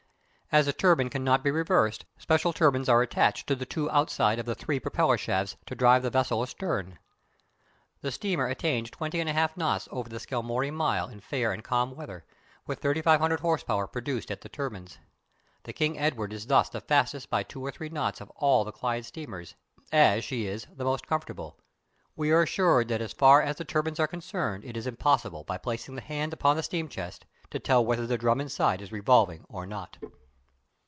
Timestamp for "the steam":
26.57-26.89